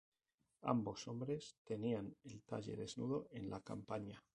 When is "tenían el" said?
1.63-2.41